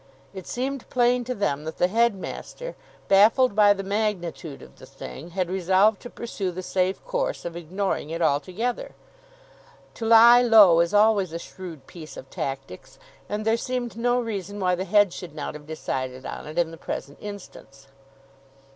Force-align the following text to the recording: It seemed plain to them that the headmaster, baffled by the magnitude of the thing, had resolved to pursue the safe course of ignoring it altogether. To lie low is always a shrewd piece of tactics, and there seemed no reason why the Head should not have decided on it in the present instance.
It 0.33 0.47
seemed 0.47 0.89
plain 0.89 1.23
to 1.25 1.35
them 1.35 1.63
that 1.65 1.77
the 1.77 1.87
headmaster, 1.87 2.75
baffled 3.07 3.55
by 3.55 3.71
the 3.75 3.83
magnitude 3.83 4.63
of 4.63 4.77
the 4.79 4.87
thing, 4.87 5.29
had 5.37 5.47
resolved 5.47 6.01
to 6.01 6.09
pursue 6.09 6.49
the 6.49 6.63
safe 6.63 7.05
course 7.05 7.45
of 7.45 7.55
ignoring 7.55 8.09
it 8.09 8.19
altogether. 8.19 8.95
To 9.93 10.05
lie 10.07 10.41
low 10.41 10.79
is 10.79 10.95
always 10.95 11.33
a 11.33 11.37
shrewd 11.37 11.85
piece 11.85 12.17
of 12.17 12.31
tactics, 12.31 12.97
and 13.29 13.45
there 13.45 13.57
seemed 13.57 13.95
no 13.95 14.19
reason 14.19 14.59
why 14.59 14.73
the 14.73 14.85
Head 14.85 15.13
should 15.13 15.35
not 15.35 15.53
have 15.53 15.67
decided 15.67 16.25
on 16.25 16.47
it 16.47 16.57
in 16.57 16.71
the 16.71 16.77
present 16.77 17.19
instance. 17.21 17.87